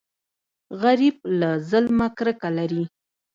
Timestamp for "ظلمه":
1.69-2.07